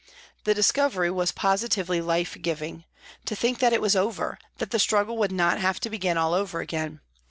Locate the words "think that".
3.35-3.71